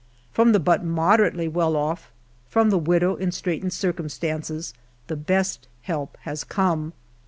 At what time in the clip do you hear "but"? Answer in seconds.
0.59-0.83